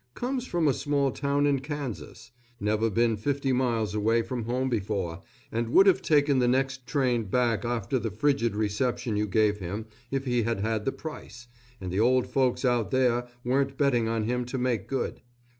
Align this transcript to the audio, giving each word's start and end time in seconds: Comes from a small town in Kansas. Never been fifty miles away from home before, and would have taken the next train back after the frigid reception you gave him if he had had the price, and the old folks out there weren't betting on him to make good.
Comes 0.15 0.47
from 0.47 0.67
a 0.67 0.73
small 0.73 1.11
town 1.11 1.45
in 1.45 1.59
Kansas. 1.59 2.31
Never 2.59 2.89
been 2.89 3.17
fifty 3.17 3.53
miles 3.53 3.93
away 3.93 4.23
from 4.23 4.45
home 4.45 4.67
before, 4.67 5.21
and 5.51 5.69
would 5.69 5.85
have 5.85 6.01
taken 6.01 6.39
the 6.39 6.47
next 6.47 6.87
train 6.87 7.25
back 7.25 7.63
after 7.65 7.99
the 7.99 8.09
frigid 8.09 8.55
reception 8.55 9.15
you 9.15 9.27
gave 9.27 9.59
him 9.59 9.85
if 10.09 10.25
he 10.25 10.41
had 10.41 10.61
had 10.61 10.85
the 10.85 10.91
price, 10.91 11.45
and 11.79 11.91
the 11.91 11.99
old 11.99 12.25
folks 12.25 12.65
out 12.65 12.89
there 12.89 13.27
weren't 13.43 13.77
betting 13.77 14.07
on 14.07 14.23
him 14.23 14.43
to 14.45 14.57
make 14.57 14.87
good. 14.87 15.21